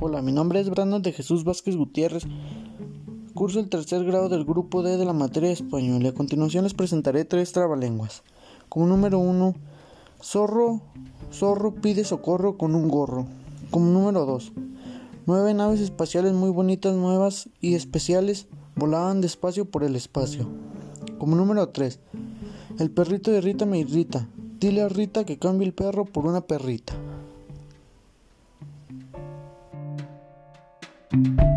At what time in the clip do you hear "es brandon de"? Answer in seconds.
0.60-1.12